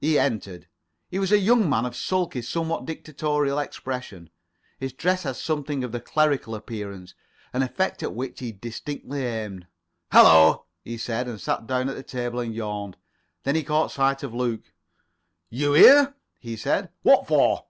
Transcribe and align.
He 0.00 0.18
entered. 0.18 0.66
He 1.10 1.18
was 1.18 1.30
a 1.30 1.38
young 1.38 1.68
man 1.68 1.84
of 1.84 1.94
sulky, 1.94 2.40
somewhat 2.40 2.86
dictatorial 2.86 3.58
expression. 3.58 4.30
His 4.80 4.94
dress 4.94 5.24
had 5.24 5.36
something 5.36 5.84
of 5.84 5.92
the 5.92 6.00
clerical 6.00 6.54
appearance, 6.54 7.12
an 7.52 7.62
effect 7.62 8.02
at 8.02 8.14
which 8.14 8.40
he 8.40 8.50
distinctly 8.50 9.26
aimed. 9.26 9.66
"Hallo," 10.10 10.64
he 10.82 10.96
said, 10.96 11.28
and 11.28 11.38
sat 11.38 11.66
down 11.66 11.90
on 11.90 11.96
the 11.96 12.02
table 12.02 12.40
and 12.40 12.54
yawned. 12.54 12.96
Then 13.42 13.56
he 13.56 13.62
caught 13.62 13.90
sight 13.92 14.22
of 14.22 14.32
Luke. 14.32 14.72
"You 15.50 15.74
here?" 15.74 16.14
he 16.40 16.56
said. 16.56 16.88
"What 17.02 17.26
for?" 17.28 17.66